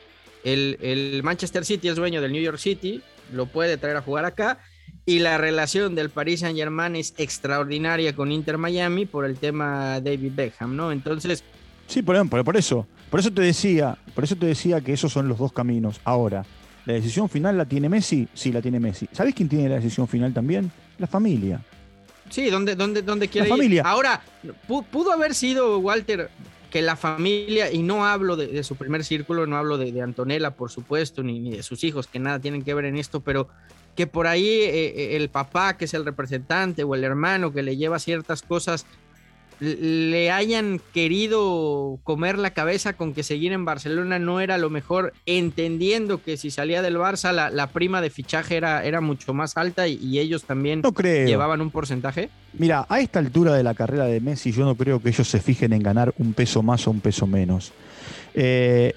El, 0.44 0.78
el 0.82 1.22
Manchester 1.24 1.66
City 1.66 1.88
es 1.88 1.96
dueño 1.96 2.22
del 2.22 2.32
New 2.32 2.42
York 2.42 2.58
City, 2.58 3.02
lo 3.34 3.46
puede 3.46 3.78
traer 3.78 3.98
a 3.98 4.02
jugar 4.02 4.26
acá 4.26 4.60
y 5.08 5.20
la 5.20 5.38
relación 5.38 5.96
del 5.96 6.10
Paris 6.10 6.42
Saint 6.42 6.58
Germain 6.58 6.98
es 6.98 7.14
extraordinaria 7.18 8.14
con 8.14 8.30
Inter 8.30 8.58
Miami 8.58 9.06
por 9.06 9.24
el 9.24 9.38
tema 9.38 10.02
David 10.02 10.34
Beckham, 10.36 10.76
¿no? 10.76 10.92
Entonces. 10.92 11.46
Sí, 11.88 12.02
por, 12.02 12.44
por 12.44 12.58
eso. 12.58 12.86
Por 13.10 13.22
eso 13.22 13.32
te 13.32 13.42
decía, 13.42 13.98
por 14.14 14.26
eso 14.26 14.36
te 14.36 14.46
decía 14.46 14.82
que 14.82 14.92
esos 14.92 15.14
son 15.14 15.30
los 15.30 15.38
dos 15.38 15.54
caminos. 15.54 16.02
Ahora, 16.04 16.46
¿la 16.86 16.94
decisión 16.94 17.30
final 17.30 17.58
la 17.58 17.64
tiene 17.64 17.88
Messi? 17.88 18.28
Sí, 18.34 18.52
la 18.52 18.62
tiene 18.62 18.82
Messi. 18.82 19.08
¿Sabés 19.14 19.34
quién 19.34 19.48
tiene 19.48 19.70
la 19.70 19.76
decisión 19.76 20.10
final 20.10 20.34
también? 20.34 20.70
La 20.98 21.08
familia. 21.08 21.62
Sí, 22.30 22.50
¿dónde, 22.50 22.76
dónde, 22.76 23.02
dónde 23.02 23.30
quiere 23.30 23.48
la 23.48 23.56
familia. 23.56 23.84
Ahora, 23.86 24.22
pudo 24.68 25.14
haber 25.14 25.34
sido, 25.34 25.80
Walter, 25.80 26.30
que 26.70 26.82
la 26.82 26.98
familia, 26.98 27.72
y 27.72 27.82
no 27.82 28.06
hablo 28.06 28.36
de, 28.36 28.62
su 28.62 28.76
primer 28.76 29.06
círculo, 29.06 29.48
no 29.48 29.56
hablo 29.56 29.78
de, 29.78 30.02
Antonella, 30.02 30.52
por 30.52 30.70
supuesto, 30.70 31.24
ni, 31.24 31.40
ni, 31.40 31.52
de 31.52 31.64
sus 31.64 31.86
hijos, 31.86 32.08
que 32.08 32.20
nada 32.20 32.40
tienen 32.40 32.62
que 32.64 32.74
ver 32.74 32.84
en 32.84 32.98
esto, 32.98 33.22
pero 33.22 33.48
que 33.98 34.08
por 34.08 34.28
ahí 34.28 34.48
eh, 34.48 34.94
eh, 34.96 35.16
el 35.16 35.30
papá, 35.30 35.76
que 35.76 35.86
es 35.86 35.94
el 35.96 36.06
representante, 36.06 36.84
o 36.84 36.94
el 36.94 37.04
hermano 37.04 37.52
que 37.52 37.64
le 37.64 37.76
lleva 37.76 37.98
ciertas 37.98 38.44
cosas, 38.44 38.86
le 39.60 40.30
hayan 40.30 40.80
querido 40.94 41.98
comer 42.04 42.38
la 42.38 42.52
cabeza 42.52 42.94
con 42.94 43.16
que 43.16 43.24
seguir 43.24 43.54
en 43.54 43.66
Barcelona 43.66 44.20
no 44.20 44.40
era 44.40 44.60
lo 44.60 44.70
mejor, 44.70 45.14
entendiendo 45.26 46.22
que 46.22 46.38
si 46.38 46.52
salía 46.52 46.84
del 46.84 46.98
Barça 46.98 47.32
la, 47.32 47.68
prima 47.72 48.00
de 48.00 48.12
fichaje 48.12 48.56
era, 48.56 48.86
era 48.86 49.02
mucho 49.02 49.34
más 49.34 49.58
alta 49.58 49.88
y, 49.88 50.20
ellos 50.20 50.44
también 50.44 50.84
llevaban 51.02 51.62
un 51.62 51.72
porcentaje. 51.72 52.30
Mira, 52.54 52.86
a 52.88 53.00
esta 53.00 53.18
altura 53.18 53.56
de 53.56 53.64
la 53.64 53.74
carrera 53.74 54.06
de 54.06 54.22
Messi 54.22 54.52
yo 54.52 54.64
no 54.64 54.76
creo 54.76 55.02
que 55.02 55.10
ellos 55.10 55.28
se 55.28 55.40
fijen 55.40 55.74
en 55.74 55.82
ganar 55.82 56.14
un 56.20 56.34
peso 56.34 56.62
más 56.62 56.88
o 56.88 56.92
un 56.92 57.02
peso 57.02 57.26
menos. 57.26 57.74
Eh, 58.36 58.94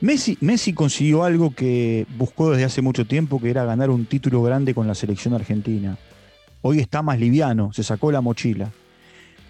Messi, 0.00 0.72
consiguió 0.74 1.24
algo 1.24 1.52
que 1.52 2.06
buscó 2.16 2.50
desde 2.50 2.64
hace 2.64 2.82
mucho 2.82 3.04
tiempo, 3.04 3.40
que 3.40 3.50
era 3.50 3.64
ganar 3.64 3.90
un 3.90 4.06
título 4.06 4.42
grande 4.42 4.72
con 4.72 4.86
la 4.86 4.94
selección 4.94 5.34
argentina. 5.34 5.98
Hoy 6.62 6.78
está 6.78 7.02
más 7.02 7.18
liviano, 7.18 7.72
se 7.72 7.82
sacó 7.82 8.12
la 8.12 8.20
mochila. 8.20 8.70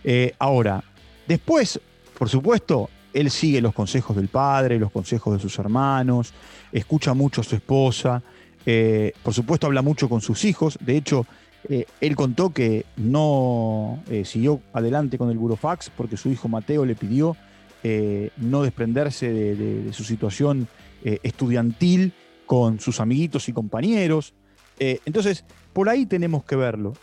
Eh, 0.04 0.32
ahora, 0.38 0.82
después, 1.26 1.78
por 2.18 2.30
supuesto, 2.30 2.88
él 3.12 3.30
sigue 3.30 3.60
los 3.60 3.74
consejos 3.74 4.16
del 4.16 4.28
padre, 4.28 4.78
los 4.78 4.90
consejos 4.90 5.34
de 5.34 5.40
sus 5.40 5.58
hermanos, 5.58 6.32
escucha 6.72 7.12
mucho 7.12 7.42
a 7.42 7.44
su 7.44 7.54
esposa, 7.54 8.22
eh, 8.64 9.12
por 9.22 9.34
supuesto 9.34 9.66
habla 9.66 9.82
mucho 9.82 10.08
con 10.08 10.22
sus 10.22 10.46
hijos, 10.46 10.78
de 10.80 10.96
hecho, 10.96 11.26
eh, 11.68 11.84
él 12.00 12.16
contó 12.16 12.50
que 12.50 12.86
no 12.96 13.98
siguió 14.24 14.60
adelante 14.72 15.18
con 15.18 15.28
el 15.28 15.36
burofax 15.36 15.90
porque 15.90 16.16
su 16.16 16.30
hijo 16.30 16.48
Mateo 16.48 16.86
le 16.86 16.94
pidió 16.94 17.36
eh, 17.84 18.30
no 18.36 18.62
desprenderse 18.62 19.32
de, 19.32 19.92
su 19.92 20.04
situación 20.04 20.68
eh, 21.04 21.20
estudiantil 21.22 22.12
con 22.46 22.80
sus 22.80 23.00
amiguitos 23.00 23.48
y 23.48 23.52
compañeros. 23.52 24.34
Eh, 24.78 25.00
entonces, 25.04 25.44
por 25.72 25.88
ahí 25.88 26.06
tenemos 26.06 26.44
que 26.44 26.56
verlo. 26.56 26.94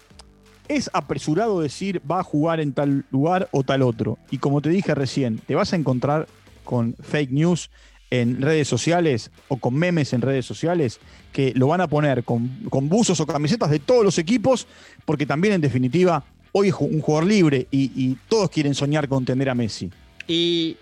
Es 0.67 0.89
apresurado 0.93 1.61
decir 1.61 2.01
va 2.09 2.19
a 2.19 2.23
jugar 2.23 2.59
en 2.59 2.73
tal 2.73 3.05
lugar 3.11 3.47
o 3.51 3.63
tal 3.63 3.83
otro. 3.83 4.17
Y 4.31 4.39
como 4.39 4.61
te 4.61 4.69
dije 4.69 4.95
recién, 4.95 5.37
te 5.37 5.55
vas 5.55 5.71
a 5.71 5.75
encontrar 5.75 6.27
con 6.63 6.95
fake 6.95 7.31
news 7.31 7.69
en 8.09 8.41
redes 8.41 8.67
sociales 8.67 9.31
o 9.47 9.57
con 9.57 9.75
memes 9.75 10.13
en 10.13 10.21
redes 10.21 10.45
sociales 10.45 10.99
que 11.31 11.53
lo 11.55 11.67
van 11.67 11.81
a 11.81 11.87
poner 11.87 12.23
con, 12.23 12.49
buzos 12.89 13.19
o 13.19 13.25
camisetas 13.25 13.69
de 13.69 13.79
todos 13.79 14.03
los 14.03 14.17
equipos, 14.17 14.67
porque 15.05 15.25
también 15.25 15.53
en 15.53 15.61
definitiva 15.61 16.23
hoy 16.51 16.69
es 16.69 16.75
un 16.79 17.01
jugador 17.01 17.27
libre 17.27 17.67
y, 17.71 17.91
y 17.95 18.17
todos 18.27 18.49
quieren 18.49 18.73
soñar 18.73 19.07
con 19.07 19.25
tener 19.25 19.49
a 19.49 19.55
Messi. 19.55 19.91
Y 20.27 20.77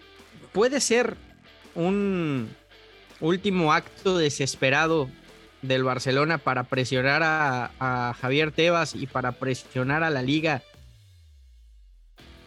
puede 0.51 0.79
ser 0.79 1.17
un 1.75 2.49
último 3.19 3.73
acto 3.73 4.17
desesperado 4.17 5.09
del 5.61 5.83
Barcelona 5.83 6.37
para 6.37 6.63
presionar 6.63 7.21
a, 7.23 8.13
Javier 8.19 8.51
Tebas 8.51 8.95
y 8.95 9.07
para 9.07 9.33
presionar 9.33 10.03
a 10.03 10.09
la 10.09 10.21
liga 10.21 10.61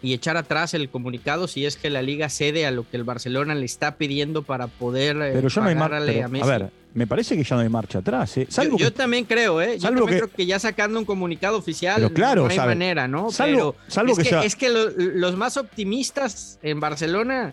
y 0.06 0.14
echar 0.14 0.36
atrás 0.36 0.72
el 0.72 0.88
comunicado 0.88 1.48
si 1.48 1.66
es 1.66 1.76
que 1.76 1.90
la 1.90 2.00
liga 2.00 2.28
cede 2.28 2.64
a 2.64 2.70
lo 2.70 2.88
que 2.88 2.96
el 2.96 3.02
Barcelona 3.02 3.56
le 3.56 3.64
está 3.64 3.96
pidiendo 3.96 4.44
para 4.44 4.68
poder 4.68 5.16
eh, 5.16 5.30
pero 5.34 5.48
ya 5.48 5.60
no 5.60 5.68
hay 5.68 6.20
a 6.20 6.28
Messi. 6.28 6.44
A 6.44 6.58
ver, 6.58 6.70
me 6.94 7.08
parece 7.08 7.36
que 7.36 7.42
ya 7.42 7.56
no 7.56 7.62
hay 7.62 7.68
marcha 7.68 7.98
atrás. 7.98 8.36
¿eh? 8.36 8.46
Salvo 8.48 8.78
yo, 8.78 8.92
también 8.92 9.24
creo, 9.24 9.60
¿eh? 9.60 9.78
Yo 9.78 9.88
también 9.88 10.06
que, 10.06 10.16
creo 10.18 10.30
que 10.30 10.46
ya 10.46 10.60
sacando 10.60 11.00
un 11.00 11.04
comunicado 11.04 11.58
oficial 11.58 12.12
claro, 12.12 12.44
no 12.44 12.50
hay 12.50 12.58
manera, 12.58 13.08
¿no? 13.08 13.32
Salvo, 13.32 13.74
salvo 13.88 14.12
es 14.12 14.18
que, 14.18 14.30
que, 14.30 14.46
es 14.46 14.54
que 14.54 14.68
los 14.68 15.36
más 15.36 15.56
optimistas 15.56 16.60
en 16.62 16.78
Barcelona 16.78 17.52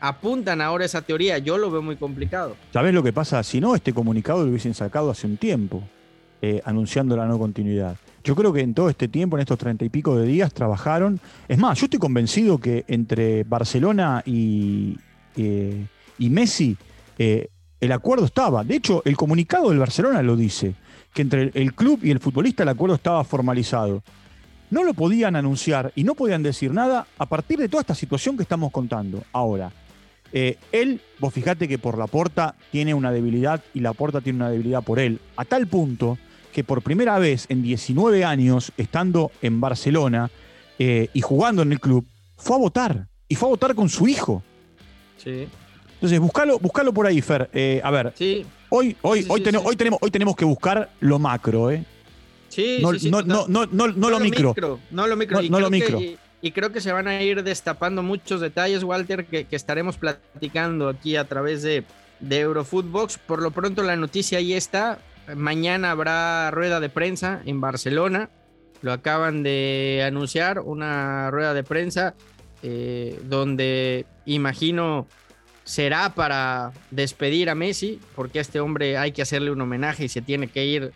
apuntan 0.00 0.60
ahora 0.60 0.84
esa 0.84 1.00
teoría. 1.00 1.38
Yo 1.38 1.56
lo 1.56 1.70
veo 1.70 1.80
muy 1.80 1.96
complicado. 1.96 2.54
¿Sabes 2.72 2.92
lo 2.92 3.02
que 3.02 3.14
pasa? 3.14 3.42
Si 3.42 3.60
no, 3.60 3.74
este 3.74 3.94
comunicado 3.94 4.42
lo 4.42 4.50
hubiesen 4.50 4.74
sacado 4.74 5.10
hace 5.10 5.26
un 5.26 5.38
tiempo, 5.38 5.82
eh, 6.42 6.60
anunciando 6.66 7.16
la 7.16 7.24
no 7.24 7.38
continuidad. 7.38 7.96
Yo 8.24 8.34
creo 8.34 8.54
que 8.54 8.60
en 8.60 8.72
todo 8.72 8.88
este 8.88 9.06
tiempo, 9.06 9.36
en 9.36 9.42
estos 9.42 9.58
treinta 9.58 9.84
y 9.84 9.90
pico 9.90 10.16
de 10.16 10.26
días, 10.26 10.54
trabajaron. 10.54 11.20
Es 11.46 11.58
más, 11.58 11.78
yo 11.78 11.84
estoy 11.84 12.00
convencido 12.00 12.58
que 12.58 12.84
entre 12.88 13.44
Barcelona 13.44 14.22
y, 14.24 14.96
eh, 15.36 15.86
y 16.18 16.30
Messi 16.30 16.74
eh, 17.18 17.48
el 17.80 17.92
acuerdo 17.92 18.24
estaba. 18.24 18.64
De 18.64 18.76
hecho, 18.76 19.02
el 19.04 19.14
comunicado 19.14 19.68
del 19.68 19.78
Barcelona 19.78 20.22
lo 20.22 20.36
dice, 20.36 20.74
que 21.12 21.20
entre 21.20 21.50
el 21.52 21.74
club 21.74 22.00
y 22.02 22.10
el 22.10 22.18
futbolista 22.18 22.62
el 22.62 22.70
acuerdo 22.70 22.96
estaba 22.96 23.22
formalizado. 23.24 24.02
No 24.70 24.84
lo 24.84 24.94
podían 24.94 25.36
anunciar 25.36 25.92
y 25.94 26.04
no 26.04 26.14
podían 26.14 26.42
decir 26.42 26.72
nada 26.72 27.06
a 27.18 27.26
partir 27.26 27.58
de 27.58 27.68
toda 27.68 27.82
esta 27.82 27.94
situación 27.94 28.38
que 28.38 28.42
estamos 28.42 28.72
contando. 28.72 29.22
Ahora, 29.32 29.70
eh, 30.32 30.56
él, 30.72 31.02
vos 31.18 31.34
fijate 31.34 31.68
que 31.68 31.76
por 31.76 31.98
la 31.98 32.06
porta 32.06 32.54
tiene 32.72 32.94
una 32.94 33.12
debilidad 33.12 33.62
y 33.74 33.80
la 33.80 33.92
porta 33.92 34.22
tiene 34.22 34.38
una 34.38 34.48
debilidad 34.48 34.82
por 34.82 34.98
él, 34.98 35.20
a 35.36 35.44
tal 35.44 35.66
punto 35.66 36.16
que 36.54 36.64
por 36.64 36.82
primera 36.82 37.18
vez 37.18 37.46
en 37.48 37.62
19 37.62 38.24
años, 38.24 38.72
estando 38.76 39.32
en 39.42 39.60
Barcelona 39.60 40.30
eh, 40.78 41.08
y 41.12 41.20
jugando 41.20 41.62
en 41.62 41.72
el 41.72 41.80
club, 41.80 42.06
fue 42.36 42.56
a 42.56 42.58
votar. 42.60 43.08
Y 43.28 43.34
fue 43.34 43.48
a 43.48 43.50
votar 43.50 43.74
con 43.74 43.88
su 43.88 44.06
hijo. 44.06 44.42
Sí. 45.16 45.48
Entonces, 45.94 46.20
buscalo, 46.20 46.58
buscalo 46.58 46.94
por 46.94 47.06
ahí, 47.06 47.20
Fer. 47.20 47.50
Eh, 47.52 47.80
a 47.82 47.90
ver, 47.90 48.12
sí. 48.16 48.46
hoy, 48.68 48.96
hoy, 49.02 49.26
hoy, 49.28 49.42
tenemos, 49.42 49.66
hoy, 49.66 49.76
tenemos, 49.76 49.98
hoy 50.00 50.10
tenemos 50.10 50.36
que 50.36 50.44
buscar 50.44 50.90
lo 51.00 51.18
macro, 51.18 51.70
¿eh? 51.70 51.84
Sí, 52.48 52.78
no, 52.80 52.96
sí, 52.96 53.10
no, 53.10 53.22
no, 53.22 53.46
no, 53.48 53.66
no, 53.66 53.86
lo 53.88 54.20
micro. 54.20 54.54
No 54.90 55.06
lo 55.08 55.16
micro. 55.16 55.42
No, 55.42 55.58
lo 55.58 55.70
micro 55.70 55.98
y 56.44 56.52
creo 56.52 56.70
que 56.72 56.82
se 56.82 56.92
van 56.92 57.08
a 57.08 57.22
ir 57.22 57.42
destapando 57.42 58.02
muchos 58.02 58.38
detalles, 58.42 58.84
Walter, 58.84 59.24
que, 59.24 59.46
estaremos 59.50 59.96
platicando 59.96 60.90
aquí 60.90 61.16
a 61.16 61.24
través 61.24 61.62
de, 61.62 61.84
de 62.20 62.40
Eurofootbox. 62.40 63.16
Por 63.16 63.40
lo 63.40 63.50
pronto 63.50 63.82
la 63.82 63.96
noticia 63.96 64.36
ahí 64.36 64.52
está. 64.52 64.98
Mañana 65.34 65.90
habrá 65.90 66.50
rueda 66.50 66.80
de 66.80 66.88
prensa 66.88 67.40
en 67.46 67.60
Barcelona. 67.60 68.30
Lo 68.82 68.92
acaban 68.92 69.42
de 69.42 70.04
anunciar, 70.06 70.60
una 70.60 71.30
rueda 71.30 71.54
de 71.54 71.64
prensa 71.64 72.14
eh, 72.62 73.18
donde 73.24 74.06
imagino 74.26 75.06
será 75.64 76.14
para 76.14 76.72
despedir 76.90 77.48
a 77.48 77.54
Messi, 77.54 78.00
porque 78.14 78.38
a 78.38 78.42
este 78.42 78.60
hombre 78.60 78.98
hay 78.98 79.12
que 79.12 79.22
hacerle 79.22 79.50
un 79.50 79.60
homenaje 79.60 80.04
y 80.04 80.08
se 80.08 80.22
tiene 80.22 80.48
que 80.48 80.64
ir 80.66 80.92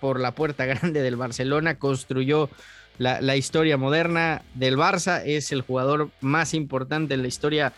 por 0.00 0.20
la 0.20 0.34
puerta 0.34 0.66
grande 0.66 1.02
del 1.02 1.16
Barcelona. 1.16 1.78
Construyó 1.78 2.50
la, 2.98 3.36
historia 3.36 3.78
moderna 3.78 4.42
del 4.54 4.76
Barça, 4.76 5.22
es 5.24 5.52
el 5.52 5.62
jugador 5.62 6.10
más 6.20 6.52
importante 6.52 7.14
en 7.14 7.22
la 7.22 7.28
historia 7.28 7.72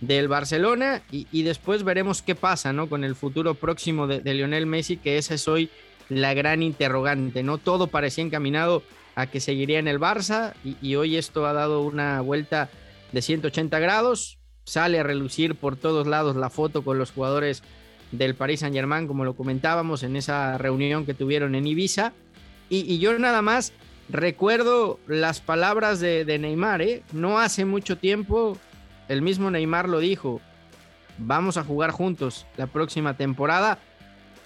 del 0.00 0.28
Barcelona 0.28 1.02
y, 1.10 1.42
después 1.42 1.82
veremos 1.82 2.22
qué 2.22 2.34
pasa 2.34 2.72
¿no? 2.72 2.88
con 2.88 3.04
el 3.04 3.14
futuro 3.14 3.54
próximo 3.54 4.06
de, 4.06 4.34
Lionel 4.34 4.66
Messi, 4.66 4.96
que 4.96 5.18
esa 5.18 5.34
es 5.34 5.48
hoy 5.48 5.70
la 6.08 6.34
gran 6.34 6.62
interrogante. 6.62 7.42
¿no? 7.42 7.58
Todo 7.58 7.88
parecía 7.88 8.24
encaminado 8.24 8.82
a 9.14 9.26
que 9.26 9.40
seguiría 9.40 9.78
en 9.78 9.88
el 9.88 9.98
Barça 9.98 10.54
y, 10.64 10.94
hoy 10.94 11.16
esto 11.16 11.46
ha 11.46 11.52
dado 11.52 11.82
una 11.82 12.20
vuelta 12.20 12.70
de 13.12 13.22
180 13.22 13.78
grados. 13.78 14.38
Sale 14.64 15.00
a 15.00 15.02
relucir 15.02 15.54
por 15.54 15.76
todos 15.76 16.06
lados 16.06 16.36
la 16.36 16.50
foto 16.50 16.82
con 16.82 16.98
los 16.98 17.10
jugadores 17.10 17.62
del 18.12 18.34
Paris 18.34 18.60
Saint 18.60 18.74
Germain, 18.74 19.06
como 19.06 19.24
lo 19.24 19.34
comentábamos 19.34 20.02
en 20.02 20.16
esa 20.16 20.58
reunión 20.58 21.04
que 21.04 21.14
tuvieron 21.14 21.54
en 21.54 21.66
Ibiza. 21.66 22.12
Y, 22.70 22.80
y 22.92 22.98
yo 22.98 23.18
nada 23.18 23.42
más 23.42 23.72
Recuerdo 24.08 24.98
las 25.06 25.40
palabras 25.40 26.00
de, 26.00 26.38
Neymar, 26.38 26.80
¿eh? 26.80 27.02
No 27.12 27.38
hace 27.38 27.66
mucho 27.66 27.98
tiempo, 27.98 28.56
el 29.08 29.22
mismo 29.22 29.50
Neymar 29.50 29.88
lo 29.88 29.98
dijo, 29.98 30.40
vamos 31.18 31.56
a 31.56 31.64
jugar 31.64 31.90
juntos 31.90 32.46
la 32.56 32.66
próxima 32.66 33.14
temporada. 33.16 33.78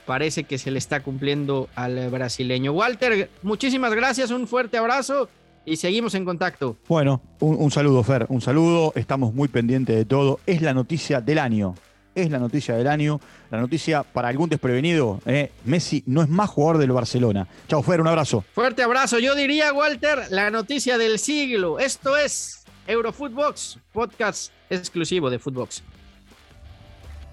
Parece 0.07 0.45
que 0.45 0.59
se 0.59 0.71
le 0.71 0.79
está 0.79 1.01
cumpliendo 1.01 1.69
al 1.75 2.11
brasileño. 2.11 2.73
Walter, 2.73 3.31
muchísimas 3.43 3.95
gracias, 3.95 4.31
un 4.31 4.49
fuerte 4.49 4.77
abrazo 4.77 5.29
y 5.65 5.77
seguimos 5.77 6.15
en 6.15 6.25
contacto. 6.25 6.77
Bueno, 6.89 7.23
un, 7.39 7.57
un 7.57 7.71
saludo, 7.71 8.03
Fer, 8.03 8.27
un 8.29 8.41
saludo, 8.41 8.93
estamos 8.97 9.33
muy 9.33 9.49
pendientes 9.49 9.95
de 9.97 10.05
todo. 10.05 10.41
Es 10.47 10.61
la 10.61 10.75
noticia 10.75 11.21
del 11.21 11.39
año 11.39 11.75
es 12.15 12.31
la 12.31 12.39
noticia 12.39 12.77
del 12.77 12.87
año. 12.87 13.21
La 13.51 13.61
noticia 13.61 14.03
para 14.03 14.29
algún 14.29 14.49
desprevenido, 14.49 15.21
eh, 15.27 15.51
Messi 15.65 16.03
no 16.07 16.23
es 16.23 16.29
más 16.29 16.51
jugador 16.51 16.79
del 16.79 16.93
Barcelona. 16.93 17.47
Chao, 17.69 17.83
Fer, 17.83 18.01
un 18.01 18.09
abrazo. 18.09 18.45
Fuerte 18.55 18.83
abrazo. 18.83 19.19
Yo 19.19 19.35
diría, 19.35 19.73
Walter, 19.73 20.27
la 20.31 20.51
noticia 20.51 20.99
del 20.99 21.19
siglo. 21.19 21.79
Esto 21.79 22.17
es 22.17 22.62
Eurofootbox, 22.87 23.79
podcast 23.93 24.53
exclusivo 24.71 25.31
de 25.31 25.39
Footbox. 25.39 25.83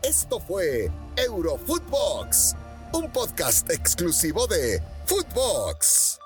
Esto 0.03 0.39
fue 0.39 0.89
Eurofootbox, 1.17 2.55
un 2.93 3.11
podcast 3.11 3.69
exclusivo 3.69 4.47
de 4.47 4.81
Footbox. 5.05 6.19